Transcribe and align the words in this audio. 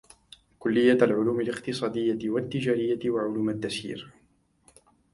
كلية 0.59 0.91
العلوم 0.93 1.39
الإقتصادية 1.41 2.29
والتجارية 2.29 3.09
وعلوم 3.09 3.49
التسيير 3.49 4.11